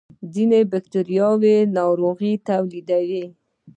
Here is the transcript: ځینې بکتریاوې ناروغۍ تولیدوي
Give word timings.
ځینې 0.33 0.59
بکتریاوې 0.71 1.57
ناروغۍ 1.77 2.33
تولیدوي 2.47 3.25